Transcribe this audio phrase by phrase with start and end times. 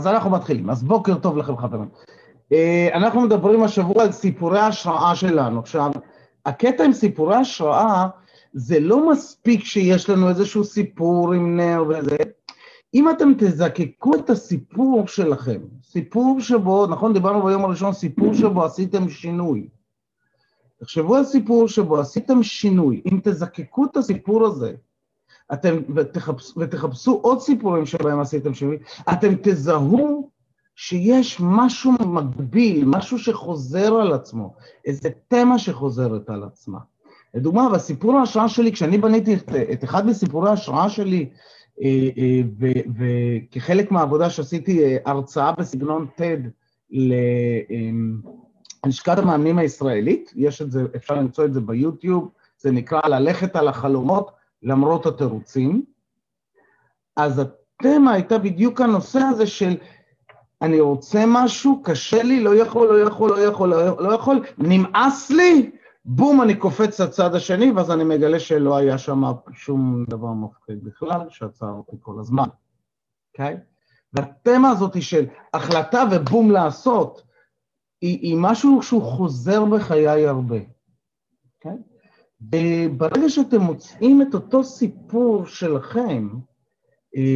[0.00, 0.70] אז אנחנו מתחילים.
[0.70, 1.88] אז בוקר טוב לכם, חברים.
[2.52, 5.60] אה, אנחנו מדברים השבוע על סיפורי ההשראה שלנו.
[5.60, 5.90] עכשיו,
[6.46, 8.08] הקטע עם סיפורי השראה,
[8.52, 12.16] זה לא מספיק שיש לנו איזשהו סיפור עם נר וזה.
[12.94, 19.08] אם אתם תזקקו את הסיפור שלכם, סיפור שבו, נכון, דיברנו ביום הראשון, סיפור שבו עשיתם
[19.08, 19.68] שינוי.
[20.80, 23.02] תחשבו על סיפור שבו עשיתם שינוי.
[23.12, 24.72] אם תזקקו את הסיפור הזה,
[25.52, 28.78] אתם, ותחפש, ותחפשו עוד סיפורים שבהם עשיתם שינוי,
[29.12, 30.30] אתם תזהו
[30.76, 36.78] שיש משהו מקביל, משהו שחוזר על עצמו, איזה תמה שחוזרת על עצמה.
[37.34, 41.28] לדוגמה, בסיפור ההשראה שלי, כשאני בניתי את, את אחד מסיפורי ההשראה שלי,
[41.82, 42.40] אה, אה,
[42.98, 46.48] וכחלק מהעבודה שעשיתי אה, הרצאה בסגנון TED
[48.84, 53.68] ללשכת המאמנים הישראלית, יש את זה, אפשר למצוא את זה ביוטיוב, זה נקרא ללכת על
[53.68, 54.30] החלומות
[54.62, 55.84] למרות התירוצים.
[57.16, 59.76] אז התמה הייתה בדיוק הנושא הזה של
[60.62, 65.70] אני רוצה משהו, קשה לי, לא יכול, לא יכול, לא יכול, לא יכול, נמאס לי,
[66.04, 69.22] בום, אני קופץ לצד השני, ואז אני מגלה שלא היה שם
[69.52, 72.48] שום דבר מפחיד בכלל, שעצר אותי כל הזמן,
[73.32, 73.54] אוקיי?
[73.54, 73.58] Okay?
[74.12, 77.22] והתמה הזאת של החלטה ובום לעשות,
[78.00, 80.58] היא, היא משהו שהוא חוזר בחיי הרבה?
[82.42, 86.28] וברגע שאתם מוצאים את אותו סיפור שלכם,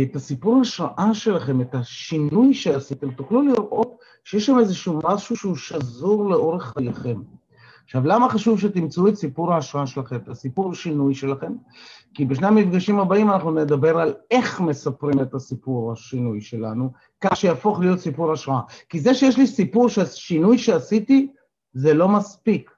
[0.03, 6.31] את הסיפור השראה שלכם, את השינוי שעשיתם, תוכלו לראות שיש שם איזשהו משהו שהוא שזור
[6.31, 7.21] לאורך חייכם.
[7.85, 11.53] עכשיו, למה חשוב שתמצאו את סיפור ההשראה שלכם, את הסיפור השינוי שלכם?
[12.15, 17.81] כי בשני המפגשים הבאים אנחנו נדבר על איך מספרים את הסיפור השינוי שלנו, כך שיהפוך
[17.81, 18.61] להיות סיפור השראה.
[18.89, 21.29] כי זה שיש לי סיפור של שינוי שעשיתי,
[21.73, 22.71] זה לא מספיק.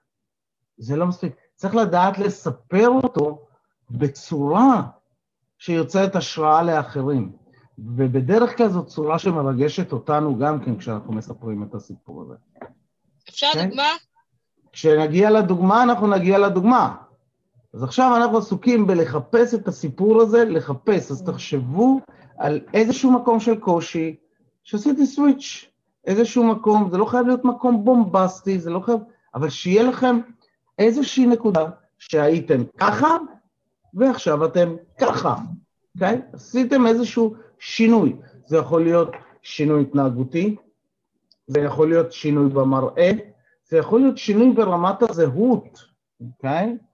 [0.79, 1.33] זה לא מספיק.
[1.57, 3.47] צריך לדעת לספר אותו
[3.91, 4.83] בצורה
[5.59, 7.33] שיוצאת השראה לאחרים.
[7.79, 12.35] ובדרך כלל זו צורה שמרגשת אותנו גם כן כשאנחנו מספרים את הסיפור הזה.
[13.29, 13.69] אפשר כן?
[13.69, 13.89] דוגמה?
[14.73, 16.97] כשנגיע לדוגמה, אנחנו נגיע לדוגמה.
[17.75, 21.11] אז עכשיו אנחנו עסוקים בלחפש את הסיפור הזה, לחפש.
[21.11, 22.01] אז תחשבו
[22.39, 24.17] על איזשהו מקום של קושי,
[24.65, 25.71] שעשיתי סוויץ',
[26.07, 29.01] איזשהו מקום, זה לא חייב להיות מקום בומבסטי, זה לא חייב,
[29.35, 30.21] אבל שיהיה לכם
[30.79, 31.67] איזושהי נקודה
[31.99, 33.17] שהייתם ככה,
[33.95, 35.35] ועכשיו אתם ככה,
[35.95, 36.17] אוקיי?
[36.17, 36.37] Okay?
[36.37, 38.17] עשיתם איזשהו שינוי.
[38.47, 39.11] זה יכול להיות
[39.43, 40.57] שינוי התנהגותי,
[41.47, 43.11] זה יכול להיות שינוי במראה,
[43.69, 45.85] זה יכול להיות שינוי ברמת הזהות,
[46.21, 46.77] אוקיי?
[46.81, 46.87] Okay?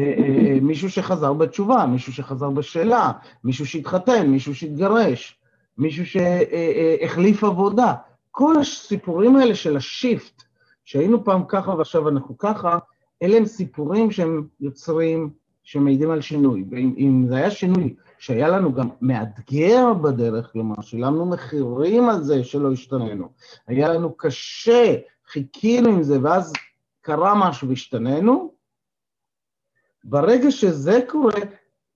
[0.00, 3.12] אה, אה, אה, מישהו שחזר בתשובה, מישהו שחזר בשאלה,
[3.44, 5.38] מישהו שהתחתן, מישהו שהתגרש,
[5.78, 7.94] מישהו שהחליף עבודה.
[8.30, 10.42] כל הסיפורים האלה של השיפט,
[10.84, 12.78] שהיינו פעם ככה ועכשיו אנחנו ככה,
[13.22, 15.30] אלה הם סיפורים שהם יוצרים,
[15.66, 16.64] שמעידים על שינוי.
[16.70, 22.72] ואם זה היה שינוי שהיה לנו גם מאתגר בדרך, כלומר, שילמנו מחירים על זה שלא
[22.72, 23.28] השתננו,
[23.66, 24.94] היה לנו קשה,
[25.26, 26.52] חיכינו עם זה, ואז
[27.00, 28.52] קרה משהו והשתננו,
[30.04, 31.40] ברגע שזה קורה,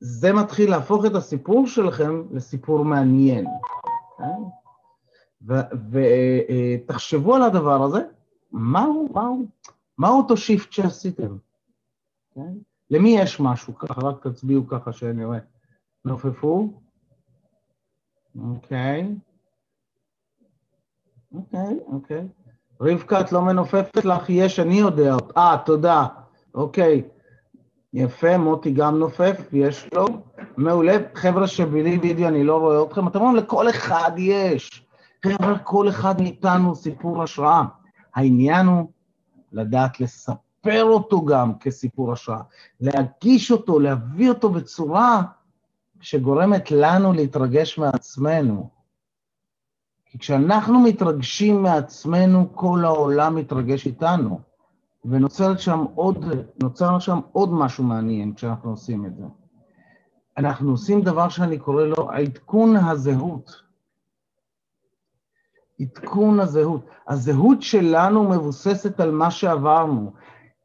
[0.00, 3.47] זה מתחיל להפוך את הסיפור שלכם לסיפור מעניין.
[5.91, 8.00] ותחשבו על הדבר הזה,
[8.53, 9.47] מהו, מהו,
[10.00, 11.37] מהו אותו שיפט שעשיתם?
[12.34, 12.53] כן?
[12.91, 13.78] למי יש משהו?
[13.78, 15.38] ככה, רק תצביעו ככה שאני רואה.
[16.05, 16.72] נופפו?
[18.39, 19.15] אוקיי.
[21.33, 22.28] אוקיי, אוקיי.
[22.81, 24.31] רבקה, את לא מנופפת לך?
[24.31, 25.16] יש, אני יודע.
[25.37, 26.06] אה, תודה.
[26.55, 27.03] אוקיי.
[27.93, 30.06] יפה, מוטי גם נופף, יש לו.
[30.56, 30.97] מעולה.
[31.15, 33.09] חבר'ה שבלי וידאו, אני לא רואה אתכם.
[33.09, 34.87] אתם אומרים, לכל אחד יש.
[35.25, 37.65] חבר'ה, כל אחד מאיתנו סיפור השראה.
[38.15, 38.91] העניין הוא
[39.53, 42.43] לדעת לספר אותו גם כסיפור השראה,
[42.81, 45.22] להגיש אותו, להביא אותו בצורה
[46.00, 48.71] שגורמת לנו להתרגש מעצמנו.
[50.05, 54.41] כי כשאנחנו מתרגשים מעצמנו, כל העולם מתרגש איתנו,
[55.05, 56.25] ונוצר שם עוד,
[56.62, 59.25] נוצר שם עוד משהו מעניין כשאנחנו עושים את זה.
[60.39, 63.70] אנחנו עושים דבר שאני קורא לו עדכון הזהות.
[65.80, 66.86] עדכון הזהות.
[67.09, 70.12] הזהות שלנו מבוססת על מה שעברנו.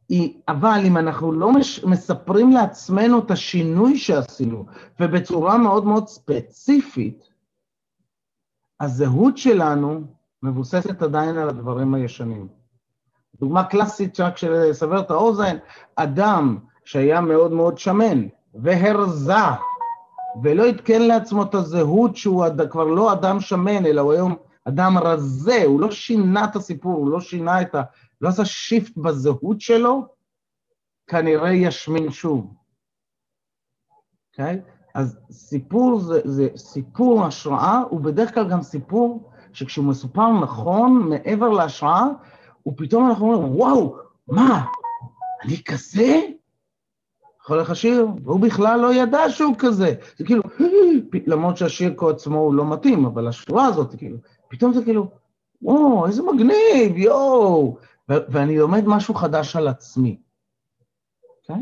[0.10, 4.66] היא, אבל אם אנחנו לא מש, מספרים לעצמנו את השינוי שעשינו,
[5.00, 7.30] ובצורה מאוד מאוד ספציפית,
[8.80, 10.02] הזהות שלנו
[10.44, 12.48] מבוססת עדיין על הדברים הישנים.
[13.40, 15.58] דוגמה קלאסית, רק לסבר את האוזן,
[15.96, 19.34] אדם שהיה מאוד מאוד שמן והרזה,
[20.44, 24.36] ולא עדכן לעצמו את הזהות שהוא כבר לא אדם שמן, אלא הוא היום
[24.66, 27.82] אדם רזה, הוא לא שינה את הסיפור, הוא לא שינה את ה...
[28.22, 30.08] לא עשה שיפט בזהות שלו,
[31.08, 32.54] כנראה ישמין שוב.
[34.32, 34.62] אוקיי?
[34.66, 34.76] Okay?
[34.96, 41.50] אז סיפור זה, זה סיפור השראה, הוא בדרך כלל גם סיפור שכשהוא מסופר נכון, מעבר
[41.50, 42.04] להשראה,
[42.68, 43.98] ופתאום אנחנו אומרים, וואו,
[44.28, 44.66] מה,
[45.44, 46.22] אני כזה?
[47.42, 49.94] יכול לך שיר, והוא בכלל לא ידע שהוא כזה.
[50.18, 50.44] זה כאילו,
[51.28, 54.18] למרות שהשיר כעצמו הוא לא מתאים, אבל השורה הזאת, כאילו,
[54.56, 55.10] פתאום זה כאילו,
[55.62, 57.78] וואו, איזה מגניב, יואו.
[58.10, 60.18] ואני לומד משהו חדש על עצמי.
[61.44, 61.54] Okay?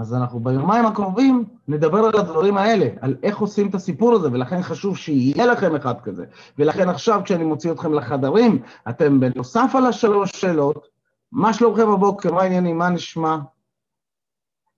[0.00, 4.62] אז אנחנו ביומיים הקרובים נדבר על הדברים האלה, על איך עושים את הסיפור הזה, ולכן
[4.62, 6.24] חשוב שיהיה לכם אחד כזה.
[6.58, 10.88] ולכן עכשיו, כשאני מוציא אתכם לחדרים, אתם בנוסף על השלוש שאלות,
[11.32, 13.38] מה שלומכם בבוקר, מה העניינים, מה נשמע?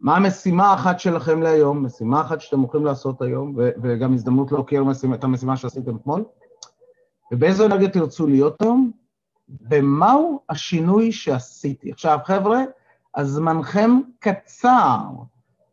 [0.01, 5.25] מה המשימה האחת שלכם להיום, משימה אחת שאתם הולכים לעשות היום, וגם הזדמנות להוקיר את
[5.25, 6.25] המשימה שעשיתם אתמול?
[7.33, 8.91] ובאיזו אנרגיה תרצו להיות היום?
[9.71, 11.93] ומהו השינוי שעשיתי?
[11.93, 12.63] עכשיו, חבר'ה,
[13.15, 14.99] הזמנכם קצר.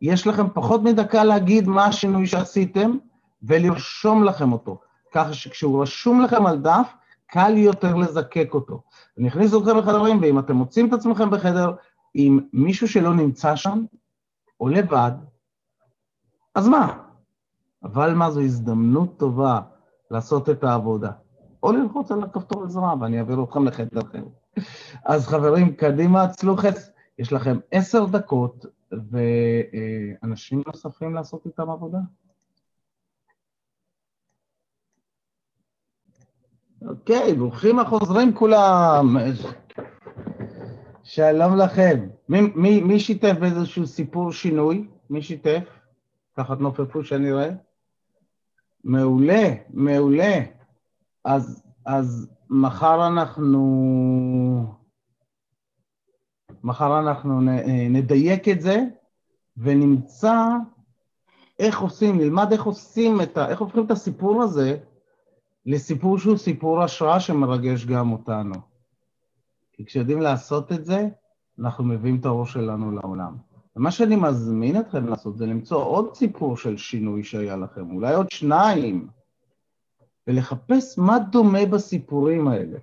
[0.02, 2.96] יש לכם פחות מדקה להגיד מה השינוי שעשיתם
[3.42, 4.80] ולרשום לכם אותו,
[5.12, 6.92] ככה שכשהוא רשום לכם על דף,
[7.26, 8.82] קל יותר לזקק אותו.
[9.18, 11.72] אני אכניס אתכם לחדרים, ואם אתם מוצאים את עצמכם בחדר
[12.14, 13.84] עם מישהו שלא נמצא שם,
[14.60, 15.12] או לבד,
[16.54, 16.98] אז מה?
[17.84, 19.60] אבל מה, זו הזדמנות טובה
[20.10, 21.10] לעשות את העבודה.
[21.62, 24.22] או ללחוץ על הכפתור עזרה, ואני אעביר אתכם לחדר אחר.
[25.04, 26.90] אז חברים, קדימה, צלו חץ.
[27.18, 31.98] יש לכם עשר דקות, ואנשים נוספים לעשות איתם עבודה.
[36.88, 39.16] אוקיי, ברוכים החוזרים כולם.
[41.02, 42.08] שלום לכם.
[42.28, 44.88] מי, מי, מי שיתף באיזשהו סיפור שינוי?
[45.10, 45.64] מי שיתף?
[46.36, 47.50] ככה תנופפו שאני רואה.
[48.84, 50.34] מעולה, מעולה.
[51.24, 53.60] אז, אז מחר אנחנו...
[56.62, 57.40] מחר אנחנו
[57.90, 58.84] נדייק את זה
[59.56, 60.36] ונמצא
[61.58, 63.48] איך עושים, נלמד איך עושים את ה...
[63.48, 64.76] איך הופכים את הסיפור הזה
[65.66, 68.54] לסיפור שהוא סיפור השראה שמרגש גם אותנו.
[69.72, 71.08] כי כשיודעים לעשות את זה,
[71.58, 73.36] אנחנו מביאים את הראש שלנו לעולם.
[73.76, 78.30] ומה שאני מזמין אתכם לעשות זה למצוא עוד סיפור של שינוי שהיה לכם, אולי עוד
[78.30, 79.08] שניים,
[80.30, 82.78] ולחפש מה דומה בסיפורים האלה,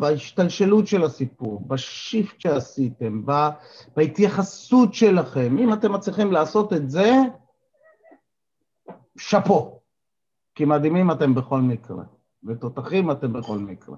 [0.00, 3.22] בהשתלשלות של הסיפור, בשיפט שעשיתם,
[3.96, 5.58] בהתייחסות שלכם.
[5.58, 7.10] אם אתם מצליחים לעשות את זה,
[9.18, 9.80] שאפו.
[10.54, 12.04] כי מדהימים אתם בכל מקרה,
[12.44, 13.96] ותותחים אתם בכל מקרה.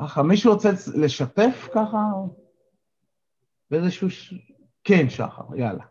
[0.00, 1.98] ככה, מישהו רוצה לשתף ככה?
[3.70, 4.08] באיזשהו...
[4.84, 5.84] כן, שחר, יאללה.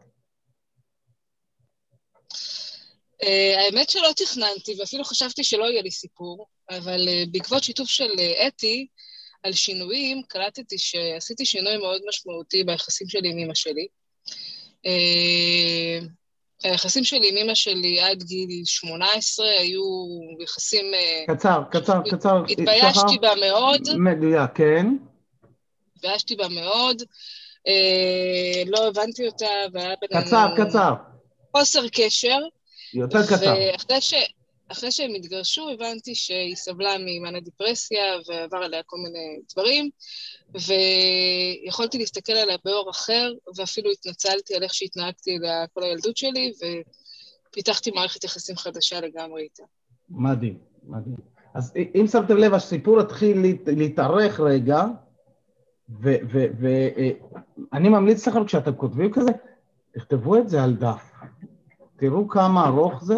[3.58, 8.48] האמת שלא תכננתי, ואפילו חשבתי שלא יהיה לי סיפור, אבל uh, בעקבות שיתוף של uh,
[8.48, 8.88] אתי
[9.44, 13.88] על שינויים, קלטתי שעשיתי שינוי מאוד משמעותי ביחסים שלי עם אמא שלי.
[16.64, 19.84] היחסים שלי עם אמא שלי עד גיל 18 היו
[20.40, 20.86] יחסים...
[21.28, 22.44] קצר, קצר, קצר.
[22.50, 23.82] התביישתי בה מאוד.
[23.98, 24.88] מדויק, כן.
[25.96, 27.04] התביישתי בה מאוד.
[27.68, 30.28] אה, לא הבנתי אותה, והיה בינינו...
[30.28, 30.94] קצר, קצר.
[31.58, 32.40] חוסר קשר.
[32.94, 33.56] יותר קצר.
[33.74, 34.14] ואחרי ש...
[34.68, 39.90] אחרי שהם התגרשו, הבנתי שהיא סבלה ממאנה דיפרסיה ועבר עליה כל מיני דברים,
[40.54, 46.52] ויכולתי להסתכל עליה באור אחר, ואפילו התנצלתי על איך שהתנהגתי אליה כל הילדות שלי,
[47.50, 49.64] ופיתחתי מערכת יחסים חדשה לגמרי איתה.
[50.10, 51.16] מדהים, מדהים.
[51.54, 53.38] אז אם שמתם לב, הסיפור התחיל
[53.68, 54.84] להתארך רגע,
[56.02, 59.32] ואני ממליץ לכם, כשאתם כותבים כזה,
[59.94, 61.12] תכתבו את זה על דף.
[62.04, 63.18] תראו כמה ארוך זה,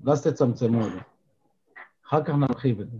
[0.00, 0.98] ואז תצמצמו את זה.
[2.06, 2.96] אחר כך נרחיב את זה.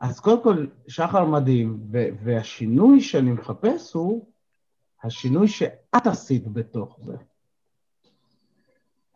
[0.00, 1.80] אז קודם כל, שחר מדהים,
[2.24, 4.26] והשינוי שאני מחפש הוא
[5.02, 7.12] השינוי שאת עשית בתוך זה.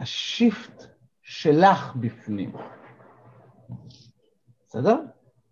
[0.00, 0.84] השיפט
[1.23, 2.52] שלך בפנים.
[4.66, 4.96] בסדר?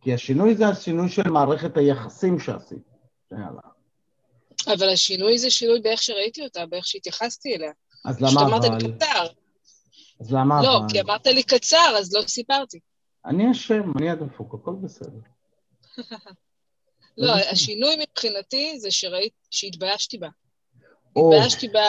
[0.01, 2.89] כי השינוי זה השינוי של מערכת היחסים שעשית.
[4.67, 7.73] אבל השינוי זה שינוי באיך שראיתי אותה, באיך שהתייחסתי אליה.
[8.05, 8.63] אז למה אבל?
[8.63, 9.42] שאתה אמרת קצר.
[10.23, 10.87] אז למה לא, אבל?
[10.89, 12.79] כי אמרת לי קצר, אז לא סיפרתי.
[13.27, 15.19] אני אשם, אני הדפוק, הכל בסדר.
[17.19, 20.29] לא, השינוי מבחינתי זה שראית, שהתביישתי בה.
[21.17, 21.85] התביישתי בה,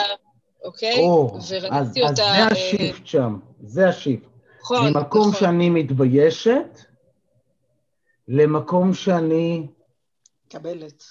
[0.64, 1.02] אוקיי?
[1.48, 2.10] וראיתי אותה...
[2.10, 4.28] אז זה אה, השיפט שם, זה השיפט.
[4.60, 5.02] נכון, נכון.
[5.02, 6.78] ממקום שאני מתביישת,
[8.28, 9.66] למקום שאני...
[10.46, 11.04] מקבלת.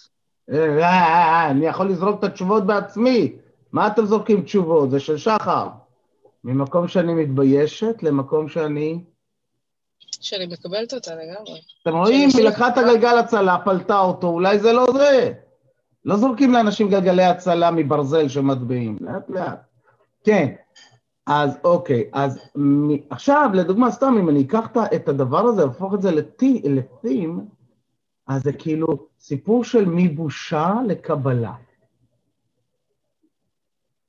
[0.51, 3.35] אה, אה, אני יכול לזרוק את התשובות בעצמי.
[3.71, 4.91] מה אתם זורקים תשובות?
[4.91, 5.67] זה של שחר.
[6.43, 9.03] ממקום שאני מתביישת למקום שאני...
[10.11, 11.61] שאני מקבלת אותה לגמרי.
[11.83, 12.29] אתם רואים?
[12.37, 15.33] היא לקחה את הגלגל הצלה, פלטה אותו, אולי זה לא זה.
[16.05, 19.61] לא זורקים לאנשים גלגלי הצלה מברזל שמטביעים, לאט לאט.
[20.23, 20.53] כן.
[21.27, 26.01] אז אוקיי, אז מ- עכשיו, לדוגמה, סתם, אם אני אקח את- הדבר הזה, אהפוך את
[26.01, 27.39] זה לתי- לתים,
[28.27, 28.87] אז זה כאילו
[29.19, 31.53] סיפור של מבושה לקבלה.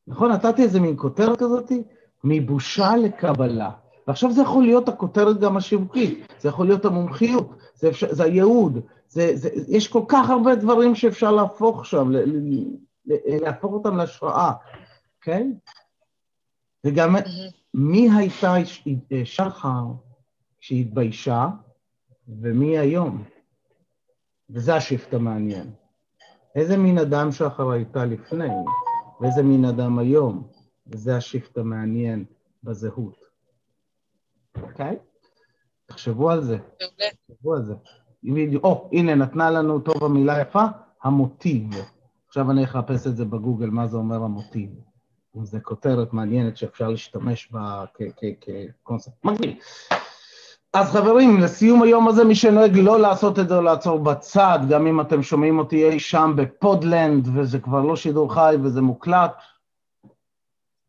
[0.06, 0.32] נכון?
[0.32, 1.72] נתתי איזה מין כותרת כזאת?
[2.24, 3.70] מבושה לקבלה.
[4.06, 8.78] ועכשיו זה יכול להיות הכותרת גם השיווקית, זה יכול להיות המומחיות, זה, אפשר, זה הייעוד,
[9.08, 12.64] זה, זה, יש כל כך הרבה דברים שאפשר להפוך שם, ל, ל,
[13.06, 13.14] ל,
[13.44, 14.52] להפוך אותם להשראה,
[15.20, 15.52] כן?
[16.86, 17.26] וגם מהמם.
[17.74, 18.54] מי הייתה
[19.24, 19.84] שחר
[20.58, 21.48] כשהיא התביישה,
[22.28, 23.24] ומי היום?
[24.50, 25.70] וזה השיפט המעניין.
[26.54, 28.48] איזה מין אדם שחר הייתה לפני,
[29.20, 30.48] ואיזה מין אדם היום,
[30.86, 32.24] וזה ה shift המעניין
[32.64, 33.24] בזהות.
[34.62, 34.96] אוקיי?
[35.86, 36.58] תחשבו על זה.
[37.28, 37.74] תחשבו על זה.
[38.62, 40.64] או, הנה, נתנה לנו טוב המילה יפה,
[41.02, 41.70] המוטיב.
[42.28, 44.70] עכשיו אני אחפש את זה בגוגל, מה זה אומר המוטיב.
[45.42, 47.84] זו כותרת מעניינת שאפשר להשתמש בה
[48.40, 49.24] כקונספט.
[49.24, 49.56] מגניב.
[50.72, 54.86] אז חברים, לסיום היום הזה, מי שנוהג לא לעשות את זה או לעצור בצד, גם
[54.86, 59.32] אם אתם שומעים אותי אי שם ב podland, וזה כבר לא שידור חי וזה מוקלט,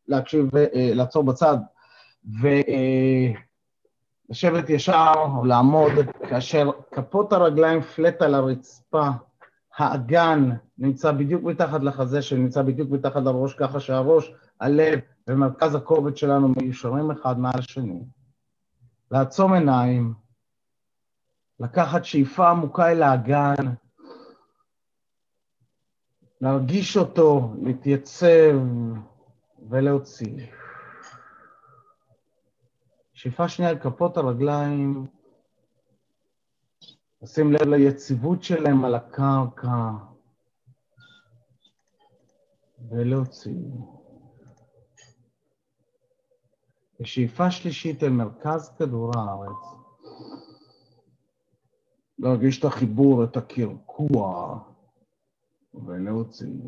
[0.07, 1.57] להקשיב, אה, לעצור בצד,
[4.29, 5.91] ולשבת ישר או לעמוד,
[6.29, 9.09] כאשר כפות הרגליים פלט על הרצפה,
[9.77, 16.53] האגן נמצא בדיוק מתחת לחזה שנמצא בדיוק מתחת לראש, ככה שהראש, הלב ומרכז הכובד שלנו
[16.57, 18.03] מיושרים אחד מעל השני.
[19.11, 20.13] לעצום עיניים,
[21.59, 23.55] לקחת שאיפה עמוקה אל האגן,
[26.41, 28.59] להרגיש אותו, להתייצב
[29.69, 30.47] ולהוציא.
[33.13, 35.07] שאיפה שנייה על כפות הרגליים,
[37.21, 39.91] לשים לב ליציבות שלהם על הקרקע
[42.89, 43.71] ולהוציא.
[46.99, 49.75] ושאיפה שלישית אל מרכז כדור הארץ.
[52.19, 54.59] להרגיש את החיבור, את הקרקוע,
[55.73, 56.61] ולהוציא.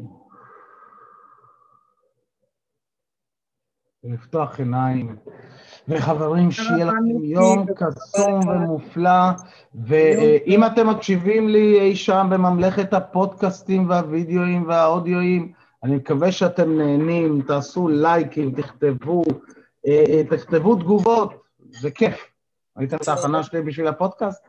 [4.03, 5.15] ולפתוח עיניים.
[5.87, 9.29] וחברים, שיהיה לכם יום קסום ומופלא,
[9.75, 15.51] ואם אתם מקשיבים לי אי שם בממלכת הפודקאסטים והווידאוים והאודיואים,
[15.83, 19.23] אני מקווה שאתם נהנים, תעשו לייקים, תכתבו,
[19.87, 22.31] אה, אה, תכתבו תגובות, זה כיף.
[22.77, 24.47] ראיתם את ההכנה שלי בשביל הפודקאסט?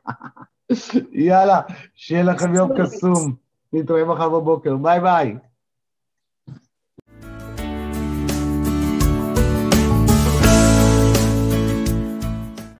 [1.13, 1.61] יאללה,
[1.95, 3.35] שיהיה לכם יום קסום.
[3.73, 5.37] נתראה מחר בבוקר, ביי ביי.